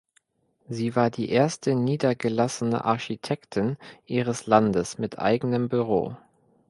[0.67, 3.77] Sie war die erste niedergelassene Architektin
[4.07, 6.17] ihres Landes mit eigenem Büro.